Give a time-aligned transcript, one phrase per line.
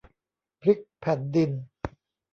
[0.61, 1.51] พลิกแผ่นดิน